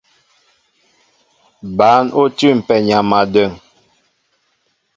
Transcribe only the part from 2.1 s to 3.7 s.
ó tʉ̂mpɛ nyam a dəŋ.